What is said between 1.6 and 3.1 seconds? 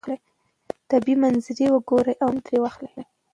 وګورئ او خوند ترې واخلئ.